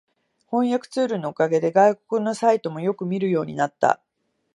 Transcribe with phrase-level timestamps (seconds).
[0.49, 4.01] 翻訳ツールのおかげで外国のサイトもよく見るようになった